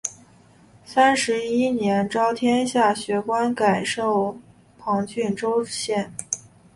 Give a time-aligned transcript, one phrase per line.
[0.83, 4.39] 三十一年诏天下学官改授
[4.79, 6.11] 旁郡州县。